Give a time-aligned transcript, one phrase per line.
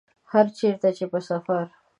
[0.57, 1.65] چیرته چي په سفر